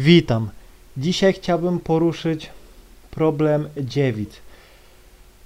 [0.00, 0.48] Witam.
[0.96, 2.50] Dzisiaj chciałbym poruszyć
[3.10, 4.30] problem dziewic.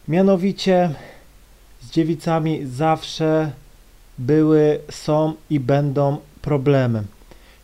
[0.09, 0.91] Mianowicie
[1.81, 3.51] z dziewicami zawsze
[4.19, 7.03] były, są i będą problemy.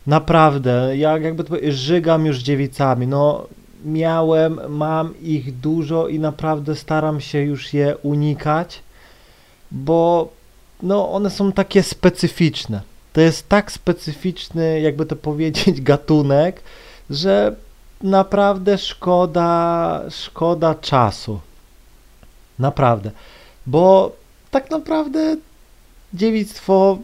[0.07, 3.07] Naprawdę, ja jakby to żygam już dziewicami.
[3.07, 3.47] No,
[3.85, 8.83] miałem, mam ich dużo i naprawdę staram się już je unikać,
[9.71, 10.29] bo
[10.83, 12.90] no, one są takie specyficzne.
[13.13, 16.61] To jest tak specyficzny, jakby to powiedzieć, gatunek,
[17.09, 17.55] że
[18.03, 21.39] naprawdę szkoda, szkoda czasu.
[22.59, 23.11] Naprawdę.
[23.65, 24.15] Bo
[24.51, 25.37] tak naprawdę
[26.13, 26.97] dziewictwo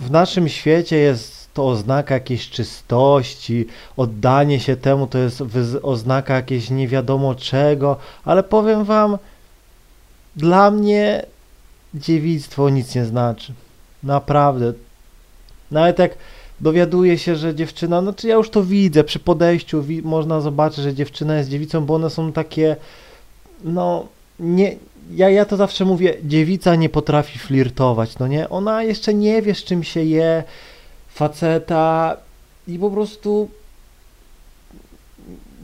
[0.00, 5.42] w naszym świecie jest to oznaka jakiejś czystości, oddanie się temu to jest
[5.82, 9.18] oznaka jakiejś nie wiadomo czego, ale powiem wam,
[10.36, 11.26] dla mnie
[11.94, 13.52] dziewictwo nic nie znaczy.
[14.02, 14.72] Naprawdę.
[15.70, 16.14] Nawet jak
[16.60, 20.84] dowiaduje się, że dziewczyna, no czy ja już to widzę, przy podejściu wi można zobaczyć,
[20.84, 22.76] że dziewczyna jest dziewicą, bo one są takie,
[23.64, 24.06] no,
[24.40, 24.76] nie,
[25.14, 28.48] ja, ja to zawsze mówię, dziewica nie potrafi flirtować, no nie?
[28.48, 30.42] Ona jeszcze nie wie, z czym się je
[31.08, 32.16] faceta
[32.68, 33.48] i po prostu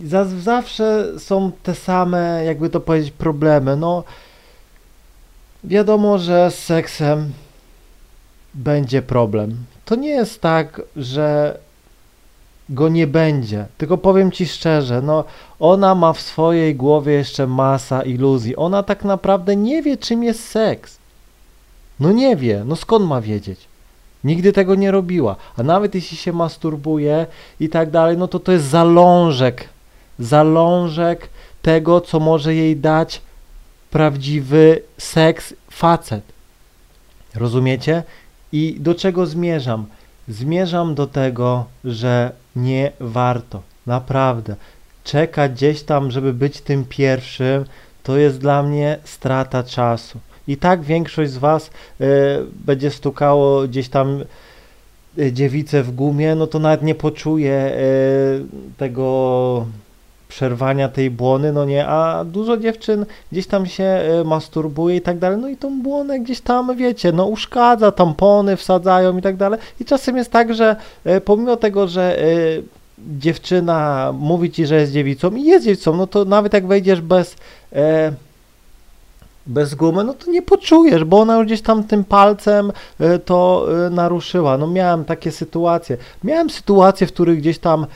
[0.04, 3.76] za, zawsze są te same, jakby to powiedzieć, problemy.
[3.76, 4.04] No,
[5.64, 7.32] wiadomo, że z seksem
[8.56, 9.56] będzie problem.
[9.84, 11.58] To nie jest tak, że
[12.68, 13.66] go nie będzie.
[13.78, 15.24] Tylko powiem ci szczerze, no
[15.60, 18.56] ona ma w swojej głowie jeszcze masa iluzji.
[18.56, 20.98] Ona tak naprawdę nie wie, czym jest seks.
[22.00, 23.60] No nie wie, no skąd ma wiedzieć?
[24.24, 25.36] Nigdy tego nie robiła.
[25.56, 27.26] A nawet jeśli się masturbuje
[27.60, 29.68] i tak dalej, no to to jest zalążek.
[30.18, 31.28] Zalążek
[31.62, 33.20] tego, co może jej dać
[33.90, 36.22] prawdziwy seks facet.
[37.34, 38.02] Rozumiecie?
[38.58, 39.86] I do czego zmierzam?
[40.28, 44.56] Zmierzam do tego, że nie warto, naprawdę.
[45.04, 47.64] Czekać gdzieś tam, żeby być tym pierwszym,
[48.02, 50.18] to jest dla mnie strata czasu.
[50.48, 52.04] I tak większość z Was y,
[52.66, 54.24] będzie stukało gdzieś tam
[55.18, 59.66] y, dziewicę w gumie, no to nawet nie poczuje y, tego
[60.28, 65.18] przerwania tej błony, no nie, a dużo dziewczyn gdzieś tam się e, masturbuje i tak
[65.18, 69.60] dalej, no i tą błonę gdzieś tam, wiecie, no uszkadza, tampony wsadzają i tak dalej
[69.80, 72.24] i czasem jest tak, że e, pomimo tego, że e,
[72.98, 77.36] dziewczyna mówi ci, że jest dziewicą i jest dziewicą, no to nawet jak wejdziesz bez
[79.46, 82.72] bez gumy, no to nie poczujesz, bo ona już gdzieś tam tym palcem
[83.24, 84.58] to naruszyła.
[84.58, 85.96] No miałem takie sytuacje.
[86.24, 87.86] Miałem sytuacje, w których gdzieś tam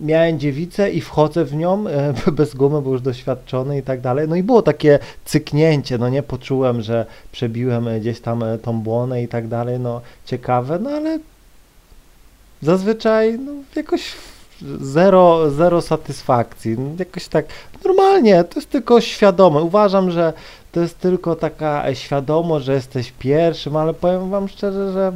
[0.00, 4.28] miałem dziewicę i wchodzę w nią e, bez gumy, bo już doświadczony i tak dalej.
[4.28, 8.80] No i było takie cyknięcie, no nie poczułem, że przebiłem e, gdzieś tam e, tą
[8.80, 11.18] błonę i tak dalej, no ciekawe, no ale
[12.62, 14.12] zazwyczaj no, jakoś
[14.80, 16.78] zero, zero satysfakcji.
[16.78, 17.46] No, jakoś tak
[17.84, 19.60] normalnie, to jest tylko świadome.
[19.60, 20.32] Uważam, że
[20.72, 25.12] to jest tylko taka świadomość, że jesteś pierwszym, ale powiem wam szczerze, że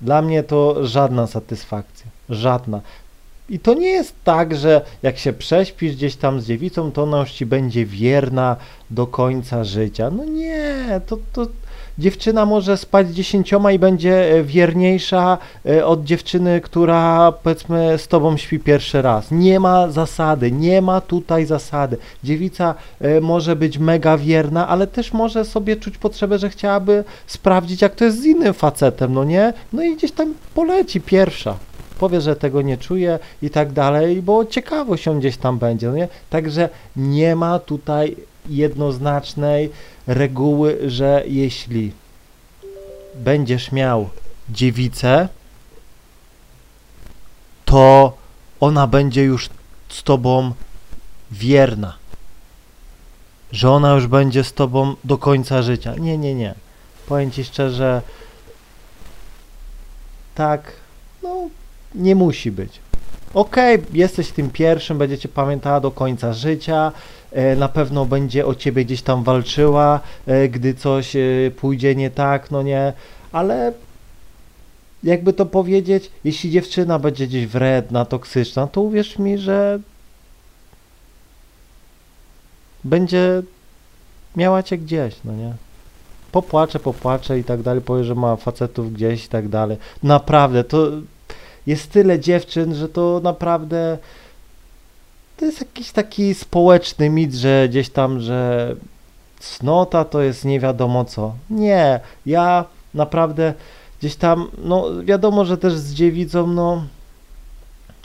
[0.00, 2.06] dla mnie to żadna satysfakcja.
[2.32, 2.80] Żadna.
[3.48, 7.26] I to nie jest tak, że jak się prześpisz gdzieś tam z dziewicą, to ona
[7.26, 8.56] ci będzie wierna
[8.90, 10.10] do końca życia.
[10.10, 11.46] No nie, to, to
[11.98, 18.08] dziewczyna może spać z dziesięcioma i będzie e, wierniejsza e, od dziewczyny, która powiedzmy z
[18.08, 19.30] tobą śpi pierwszy raz.
[19.30, 21.96] Nie ma zasady, nie ma tutaj zasady.
[22.24, 27.82] Dziewica e, może być mega wierna, ale też może sobie czuć potrzebę, że chciałaby sprawdzić,
[27.82, 29.52] jak to jest z innym facetem, no nie?
[29.72, 31.56] No i gdzieś tam poleci pierwsza
[32.02, 35.94] powie, że tego nie czuje i tak dalej, bo ciekawość się gdzieś tam będzie, no
[35.96, 36.08] nie?
[36.30, 38.16] Także nie ma tutaj
[38.48, 39.70] jednoznacznej
[40.06, 41.92] reguły, że jeśli
[43.14, 44.08] będziesz miał
[44.50, 45.28] dziewicę,
[47.64, 48.16] to
[48.60, 49.50] ona będzie już
[49.88, 50.52] z tobą
[51.30, 51.96] wierna.
[53.52, 55.94] Że ona już będzie z tobą do końca życia.
[55.94, 56.54] Nie, nie, nie.
[57.06, 58.02] Powiem ci szczerze,
[60.34, 60.72] tak,
[61.22, 61.48] no,
[61.94, 62.80] nie musi być.
[63.34, 66.92] Okej, okay, jesteś tym pierwszym, będziecie pamiętała do końca życia,
[67.32, 71.20] e, na pewno będzie o ciebie gdzieś tam walczyła, e, gdy coś e,
[71.56, 72.92] pójdzie nie tak, no nie,
[73.32, 73.72] ale
[75.02, 79.78] jakby to powiedzieć, jeśli dziewczyna będzie gdzieś wredna, toksyczna, to uwierz mi, że
[82.84, 83.42] będzie
[84.36, 85.54] miała cię gdzieś, no nie?
[86.32, 89.76] Popłacze, popłacze i tak dalej, powie, że ma facetów gdzieś i tak dalej.
[90.02, 90.90] Naprawdę, to
[91.66, 93.98] jest tyle dziewczyn, że to naprawdę
[95.36, 98.74] to jest jakiś taki społeczny mit, że gdzieś tam, że
[99.40, 101.34] cnota to jest nie wiadomo co.
[101.50, 102.64] Nie, ja
[102.94, 103.54] naprawdę
[104.00, 106.82] gdzieś tam, no wiadomo, że też z dziewicą, no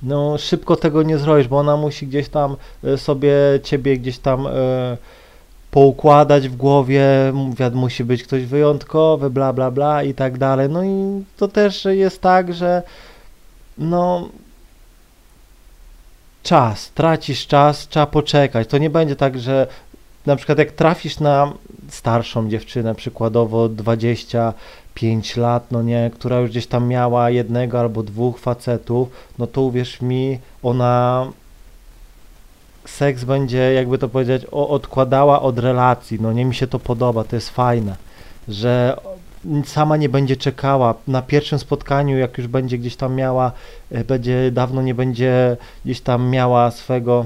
[0.04, 3.34] no szybko tego nie zrobisz, bo ona musi gdzieś tam e, sobie
[3.64, 4.52] ciebie gdzieś tam e,
[5.72, 7.04] poukładać w głowie,
[7.74, 10.70] musi być ktoś wyjątkowy, bla bla bla i tak dalej.
[10.70, 12.84] No i to też jest tak, że
[13.78, 14.30] no
[16.44, 18.68] czas, tracisz czas, trzeba poczekać.
[18.68, 19.68] To nie będzie tak, że
[20.26, 21.54] na przykład jak trafisz na
[21.90, 28.40] starszą dziewczynę, przykładowo 25 lat, no nie, która już gdzieś tam miała jednego albo dwóch
[28.40, 29.10] facetów,
[29.40, 31.28] no to uwierz mi, ona
[32.86, 37.36] seks będzie, jakby to powiedzieć, odkładała od relacji, no nie mi się to podoba, to
[37.36, 37.96] jest fajne,
[38.48, 38.98] że
[39.66, 40.94] sama nie będzie czekała.
[41.08, 43.52] Na pierwszym spotkaniu, jak już będzie gdzieś tam miała,
[43.92, 47.26] e, będzie dawno nie będzie gdzieś tam miała swego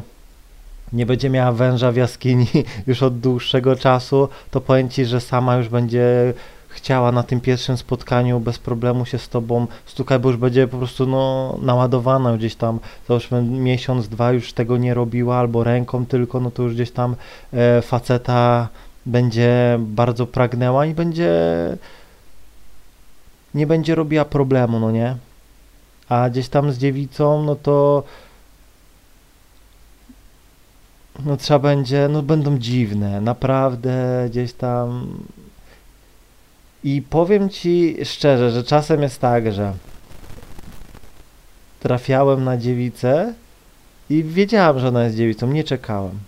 [0.94, 2.48] nie będzie miała węża w jaskini
[2.88, 6.34] już od dłuższego czasu, to powiem Ci, że sama już będzie
[6.70, 10.78] chciała na tym pierwszym spotkaniu bez problemu się z Tobą stukać, bo już będzie po
[10.78, 16.40] prostu no, naładowana gdzieś tam, załóżmy miesiąc, dwa już tego nie robiła, albo ręką tylko,
[16.40, 17.16] no to już gdzieś tam
[17.54, 18.68] e, faceta
[19.06, 21.34] będzie bardzo pragnęła i będzie
[23.54, 25.16] nie będzie robiła problemu, no nie?
[26.10, 28.04] A gdzieś tam z dziewicą, no to
[31.26, 35.08] no trzeba będzie, no będą dziwne, naprawdę gdzieś tam.
[36.84, 39.74] I powiem ci szczerze, że czasem jest tak, że
[41.80, 43.34] trafiałem na dziewicę
[44.10, 46.20] i wiedziałem, że ona jest dziewicą, nie czekałem.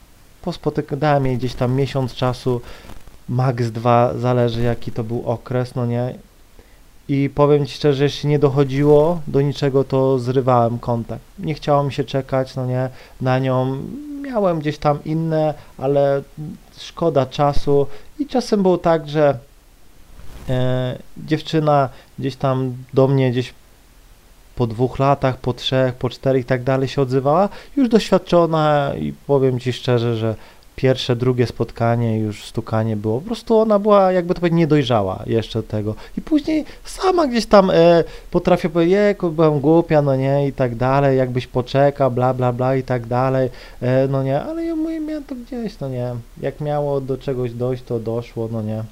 [0.42, 2.62] Pospotykałem jej gdzieś tam miesiąc czasu,
[3.30, 6.16] max dwa, zależy jaki to był okres, no nie.
[7.10, 11.22] I powiem Ci szczerze, jeśli nie dochodziło do niczego, to zrywałem kontakt.
[11.40, 12.90] Nie chciało mi się czekać, no nie,
[13.22, 13.84] na nią.
[14.22, 16.22] Miałem gdzieś tam inne, ale
[16.78, 17.88] szkoda czasu.
[18.20, 19.38] I czasem było tak, że
[20.50, 21.90] e, dziewczyna
[22.20, 23.54] gdzieś tam do mnie gdzieś
[24.56, 29.14] po dwóch latach, po trzech, po czterech i tak dalej się odzywała, już doświadczona i
[29.28, 30.36] powiem Ci szczerze, że
[30.76, 33.20] pierwsze, drugie spotkanie, już stukanie było.
[33.20, 35.96] Po prostu ona była, jakby to powiedzieć, niedojrzała jeszcze tego.
[36.18, 40.76] I później sama gdzieś tam e, potrafię powiedzieć, jeku, byłem głupia, no nie, i tak
[40.76, 43.50] dalej, jakbyś poczekał, bla, bla, bla, i tak dalej,
[43.82, 46.16] e, no nie, ale ja mówię, miałem to gdzieś, no nie.
[46.42, 48.84] Jak miało do czegoś dojść, to doszło, no nie.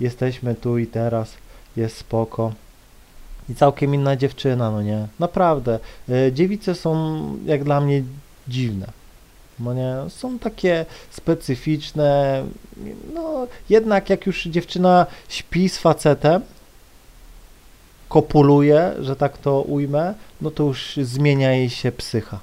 [0.00, 1.34] Jesteśmy tu i teraz,
[1.76, 2.52] jest spoko.
[3.48, 5.06] I całkiem inna dziewczyna, no nie.
[5.18, 5.78] Naprawdę.
[6.08, 8.02] E, dziewice są, jak dla mnie,
[8.48, 8.99] dziwne
[9.60, 12.44] no nie, są takie specyficzne,
[13.14, 16.42] no jednak jak już dziewczyna śpi z facetem,
[18.08, 22.40] kopuluje, że tak to ujmę, no to już zmienia jej się psycha.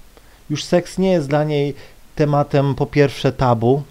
[0.49, 1.75] Już seks nie jest dla niej
[2.15, 3.83] tematem po pierwsze tabu,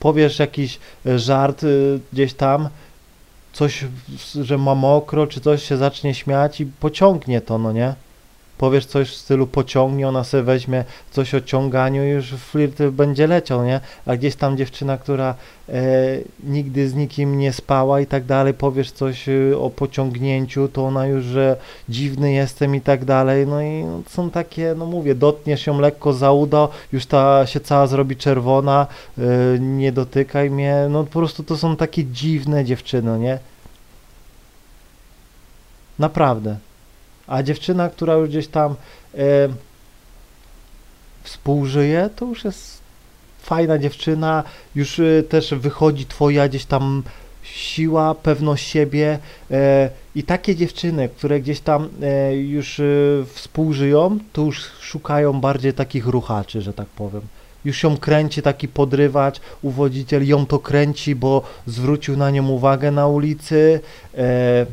[0.00, 0.78] powiesz jakiś
[1.16, 2.68] żart y, gdzieś tam,
[3.52, 3.84] coś,
[4.42, 7.94] że ma mokro, czy coś się zacznie śmiać i pociągnie to, no nie?
[8.58, 13.26] Powiesz coś w stylu pociągnie, ona sobie weźmie coś o ciąganiu i już flirt będzie
[13.26, 13.80] leciał, nie?
[14.06, 15.34] A gdzieś tam dziewczyna, która
[15.68, 15.74] e,
[16.44, 21.06] nigdy z nikim nie spała i tak dalej, powiesz coś e, o pociągnięciu, to ona
[21.06, 21.56] już, że
[21.88, 26.32] dziwny jestem i tak dalej, no i są takie, no mówię, dotniesz ją lekko za
[26.32, 28.86] udo, już ta się cała zrobi czerwona,
[29.18, 29.22] e,
[29.58, 33.38] nie dotykaj mnie, no po prostu to są takie dziwne dziewczyny, nie?
[35.98, 36.56] Naprawdę.
[37.26, 38.74] A dziewczyna, która już gdzieś tam
[39.14, 39.48] e,
[41.22, 42.78] współżyje, to już jest
[43.42, 44.42] fajna dziewczyna,
[44.74, 47.02] już e, też wychodzi twoja gdzieś tam
[47.42, 49.18] siła, pewność siebie.
[49.50, 51.88] E, i takie dziewczyny, które gdzieś tam
[52.32, 52.80] już
[53.26, 57.22] współżyją, to już szukają bardziej takich ruchaczy, że tak powiem.
[57.64, 63.06] Już ją kręci taki podrywacz, uwodziciel ją to kręci, bo zwrócił na nią uwagę na
[63.06, 63.80] ulicy,
[64.14, 64.66] e,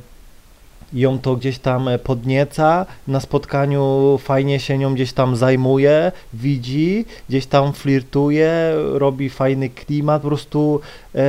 [0.93, 7.05] ją to gdzieś tam e, podnieca, na spotkaniu fajnie się nią gdzieś tam zajmuje, widzi,
[7.29, 10.81] gdzieś tam flirtuje, robi fajny klimat, po prostu
[11.15, 11.21] e,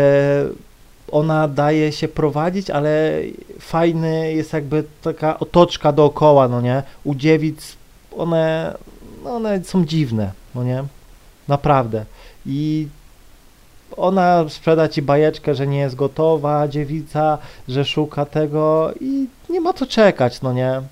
[1.10, 3.12] ona daje się prowadzić, ale
[3.60, 6.82] fajny jest jakby taka otoczka dookoła, no nie?
[7.04, 7.76] U dziewic
[8.16, 8.74] one,
[9.24, 10.84] no one są dziwne, no nie?
[11.48, 12.04] Naprawdę.
[12.46, 12.88] I
[13.96, 19.72] ona sprzeda ci bajeczkę, że nie jest gotowa, dziewica, że szuka tego i nie ma
[19.72, 20.82] co czekać, no nie?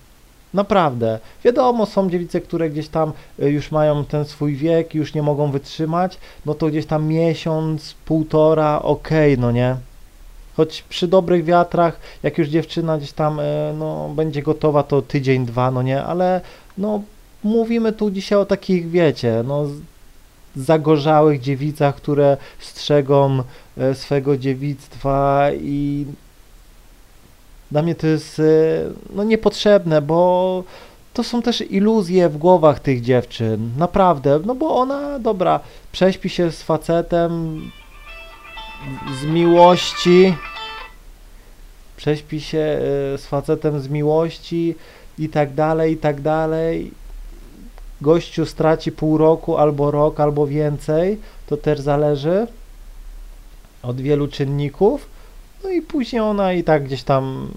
[0.54, 1.18] Naprawdę.
[1.44, 5.50] Wiadomo, są dziewice, które gdzieś tam y, już mają ten swój wiek, już nie mogą
[5.50, 9.76] wytrzymać, no to gdzieś tam miesiąc, półtora, okej, okay, no nie?
[10.56, 13.42] Choć przy dobrych wiatrach, jak już dziewczyna gdzieś tam y,
[13.78, 16.04] no, będzie gotowa, to tydzień, dwa, no nie?
[16.04, 16.40] Ale
[16.78, 17.02] no
[17.44, 19.66] mówimy tu dzisiaj o takich, wiecie, no
[20.56, 23.42] zagorzałych dziewicach, które strzegą
[23.78, 26.06] e, swego dziewictwa i
[27.70, 28.42] Dla mnie to jest e,
[29.14, 30.64] no, niepotrzebne, bo
[31.14, 33.70] to są też iluzje w głowach tych dziewczyn.
[33.76, 35.60] Naprawdę, no bo ona, dobra,
[35.92, 37.62] prześpi się z facetem
[39.20, 40.34] z miłości,
[41.96, 44.74] prześpi się e, z facetem z miłości
[45.18, 46.90] i tak dalej, i tak dalej.
[48.00, 51.20] Gościu straci pół roku, albo rok, albo więcej.
[51.46, 52.46] To też zależy
[53.82, 55.08] od wielu czynników.
[55.64, 57.50] No i później ona i tak gdzieś tam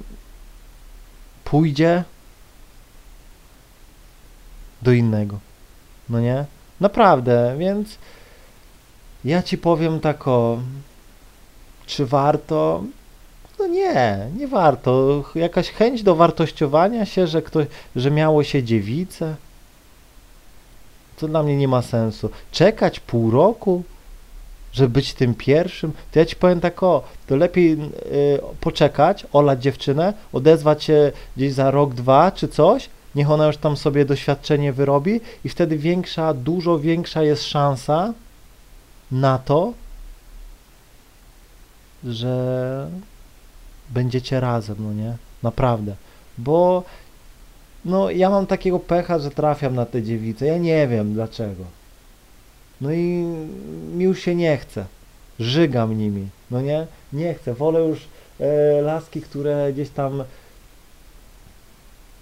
[1.43, 2.03] pójdzie
[4.81, 5.39] do innego.
[6.09, 6.45] No nie?
[6.79, 7.97] Naprawdę, więc
[9.25, 10.59] ja ci powiem tak o,
[11.85, 12.83] czy warto?
[13.59, 15.23] No nie, nie warto.
[15.35, 19.35] Jakaś chęć do wartościowania się, że ktoś, że miało się dziewicę,
[21.23, 22.29] to dla mnie nie ma sensu.
[22.51, 23.83] Czekać pół roku,
[24.73, 27.79] żeby być tym pierwszym, to ja ci powiem tak o, to lepiej y,
[28.61, 33.77] poczekać, olać dziewczynę, odezwać się gdzieś za rok, dwa czy coś, niech ona już tam
[33.77, 38.13] sobie doświadczenie wyrobi i wtedy większa, dużo większa jest szansa
[39.11, 39.73] na to,
[42.03, 42.87] że
[43.89, 45.17] będziecie razem, no nie?
[45.43, 45.95] Naprawdę.
[46.37, 46.83] Bo
[47.85, 50.45] no ja mam takiego pecha, że trafiam na te dziewice.
[50.45, 51.63] Ja nie wiem dlaczego.
[52.81, 53.25] No i
[53.95, 54.85] mi już się nie chce.
[55.39, 56.27] Żygam nimi.
[56.51, 56.87] No nie?
[57.13, 57.53] Nie chcę.
[57.53, 57.99] Wolę już
[58.39, 60.23] e, laski, które gdzieś tam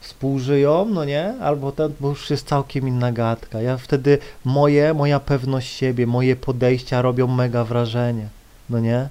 [0.01, 1.33] współżyją, no nie?
[1.41, 3.61] Albo ten, bo już jest całkiem inna gadka.
[3.61, 8.27] Ja wtedy moje, moja pewność siebie, moje podejścia robią mega wrażenie.
[8.69, 9.09] No nie?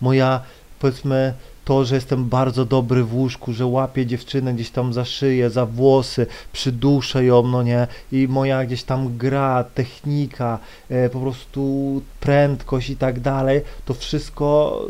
[0.00, 0.40] Moja,
[0.78, 1.34] powiedzmy,
[1.66, 5.66] to, że jestem bardzo dobry w łóżku, że łapię dziewczynę gdzieś tam za szyję, za
[5.66, 10.58] włosy, przyduszę ją, no nie, i moja gdzieś tam gra, technika,
[10.88, 14.80] e, po prostu prędkość i tak dalej, to wszystko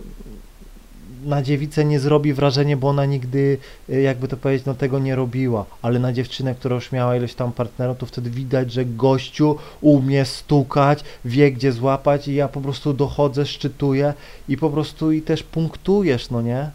[1.27, 5.17] na dziewicę nie zrobi wrażenia, bo ona nigdy, e, jakby to powiedzieć, no tego nie
[5.17, 9.57] robiła, ale na dziewczynę, która już miała ileś tam partnerów, to wtedy widać, że gościu
[9.81, 14.15] umie stukać, wie gdzie złapać i ja po prostu dochodzę, szczytuję
[14.49, 16.71] i po prostu i też punktujesz, no nie?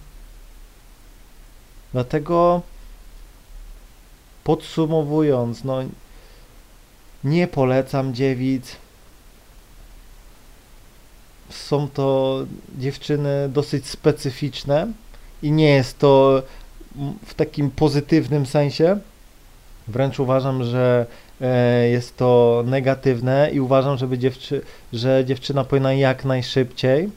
[1.94, 2.62] Dlatego
[4.44, 5.84] podsumowując, no
[7.24, 8.76] nie polecam dziewic,
[11.52, 12.40] są to
[12.78, 14.88] dziewczyny dosyć specyficzne
[15.44, 16.44] i nie jest to
[17.26, 19.00] w takim pozytywnym sensie.
[19.88, 21.06] Wręcz uważam, że
[21.42, 24.62] e, jest to negatywne i uważam, żeby dziewczy
[24.94, 27.10] że dziewczyna powinna jak najszybciej,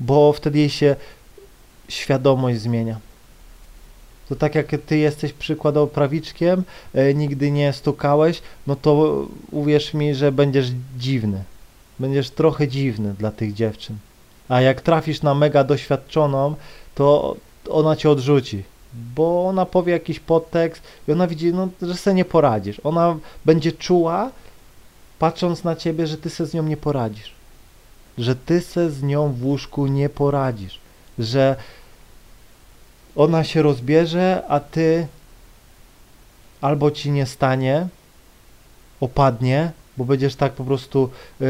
[0.00, 0.96] bo wtedy jej się
[1.88, 2.98] świadomość zmienia.
[4.28, 6.64] To tak jak ty jesteś przykładowo prawiczkiem,
[6.94, 10.66] e, nigdy nie stukałeś, no to uwierz mi, że będziesz
[10.98, 11.44] dziwny
[12.00, 13.96] będziesz trochę dziwny dla tych dziewczyn.
[14.48, 16.54] A jak trafisz na mega doświadczoną,
[16.94, 17.36] to
[17.70, 18.62] ona cię odrzuci,
[19.14, 22.80] bo ona powie jakiś podtekst i ona widzi, no, że sobie nie poradzisz.
[22.84, 24.30] Ona będzie czuła,
[25.18, 27.32] patrząc na ciebie, że ty se z nią nie poradzisz.
[28.18, 30.78] Że ty se z nią w łóżku nie poradzisz.
[31.18, 31.56] Że
[33.16, 35.06] ona się rozbierze, a ty
[36.60, 37.88] albo ci nie stanie,
[39.00, 41.46] opadnie, bo będziesz tak po prostu yy,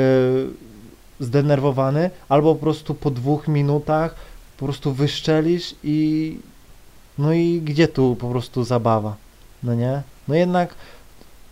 [1.21, 4.14] zdenerwowany, albo po prostu po dwóch minutach
[4.59, 6.38] po prostu wyszczelisz i
[7.19, 9.17] no i gdzie tu po prostu zabawa,
[9.62, 10.02] no nie?
[10.28, 10.75] No jednak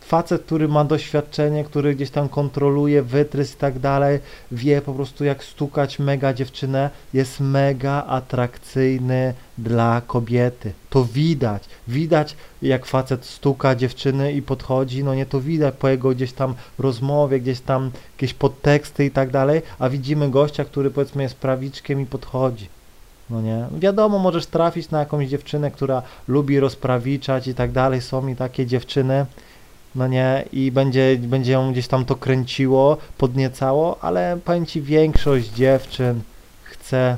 [0.06, 4.18] facet, który ma doświadczenie, który gdzieś tam kontroluje wytrys i tak dalej,
[4.52, 10.72] wie po prostu jak stukać mega dziewczynę, jest mega atrakcyjny dla kobiety.
[10.90, 11.64] To widać.
[11.88, 16.54] Widać jak facet stuka dziewczyny i podchodzi, no nie to widać po jego gdzieś tam
[16.78, 22.00] rozmowie, gdzieś tam jakieś podteksty i tak dalej, a widzimy gościa, który powiedzmy jest prawiczkiem
[22.00, 22.68] i podchodzi.
[23.30, 23.66] No nie?
[23.78, 28.00] Wiadomo, możesz trafić na jakąś dziewczynę, która lubi rozprawiczać i tak dalej.
[28.00, 29.26] Są i takie dziewczyny,
[29.96, 35.48] no nie, i będzie, będzie ją gdzieś tam to kręciło, podniecało, ale powiem Ci, większość
[35.48, 36.20] dziewczyn
[36.62, 37.16] chce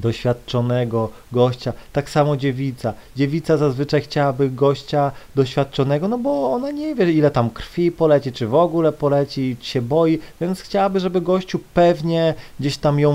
[0.00, 1.72] doświadczonego gościa.
[1.92, 2.94] Tak samo dziewica.
[3.16, 8.46] Dziewica zazwyczaj chciałaby gościa doświadczonego, no bo ona nie wie, ile tam krwi poleci, czy
[8.46, 13.14] w ogóle poleci, się boi, więc chciałaby, żeby gościu pewnie gdzieś tam ją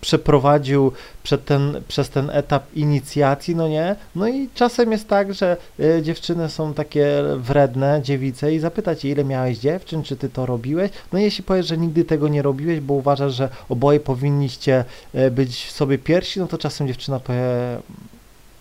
[0.00, 3.96] przeprowadził przed ten, przez ten etap inicjacji, no nie?
[4.16, 9.24] No i czasem jest tak, że y, dziewczyny są takie wredne, dziewice i zapytać ile
[9.24, 10.90] miałeś dziewczyn, czy ty to robiłeś?
[11.12, 15.72] No jeśli powiesz, że nigdy tego nie robiłeś, bo uważasz, że oboje powinniście y, być
[15.72, 17.40] sobie pierwsi, no to czasem dziewczyna powie,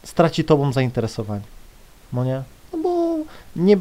[0.03, 1.41] straci tobą zainteresowanie.
[2.13, 2.41] No nie?
[2.73, 3.17] No bo
[3.55, 3.77] nie,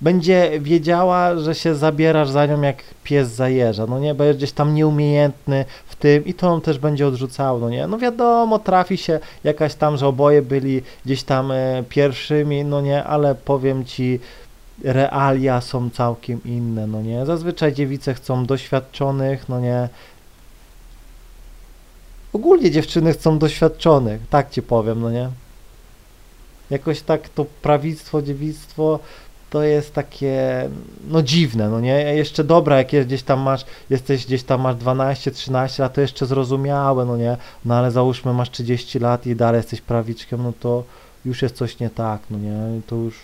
[0.00, 4.74] będzie wiedziała, że się zabierasz za nią jak pies zajeżdża, no nie, będziesz gdzieś tam
[4.74, 9.20] nieumiejętny w tym i to ją też będzie odrzucało, no nie, no wiadomo, trafi się
[9.44, 14.20] jakaś tam, że oboje byli gdzieś tam e, pierwszymi, no nie, ale powiem ci,
[14.84, 19.88] realia są całkiem inne, no nie, zazwyczaj dziewice chcą doświadczonych, no nie,
[22.34, 25.30] ogólnie dziewczyny chcą doświadczonych, tak ci powiem, no nie,
[26.70, 28.98] jakoś tak to prawictwo, dziewictwo
[29.50, 30.68] to jest takie,
[31.08, 32.14] no dziwne, no nie?
[32.14, 36.26] Jeszcze dobra, jak gdzieś tam masz, jesteś gdzieś tam masz 12, 13 lat, to jeszcze
[36.26, 37.36] zrozumiałe, no nie?
[37.64, 40.84] No ale załóżmy masz 30 lat i dalej jesteś prawiczkiem, no to
[41.24, 42.80] już jest coś nie tak, no nie?
[42.86, 43.14] To już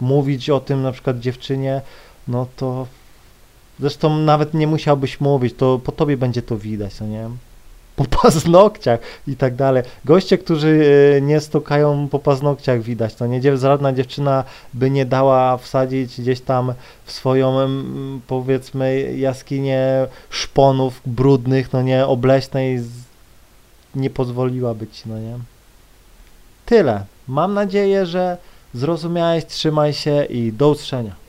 [0.00, 1.82] mówić o tym na przykład dziewczynie,
[2.28, 2.86] no to
[3.80, 7.30] zresztą nawet nie musiałbyś mówić, to po tobie będzie to widać, no nie?
[7.96, 9.82] Po paznokciach i tak dalej.
[10.04, 15.56] Goście, którzy e, nie stukają po paznokciach widać, to nie żadna dziewczyna by nie dała
[15.56, 16.74] wsadzić gdzieś tam
[17.04, 17.68] w swoją
[18.26, 22.80] powiedzmy jaskinię szponów brudnych, no nie, obleśnej
[23.94, 25.38] nie pozwoliłaby ci, no nie.
[26.66, 27.04] Tyle.
[27.28, 28.36] Mam nadzieję, że
[28.74, 31.25] zrozumiałeś, trzymaj się i do usłyszenia.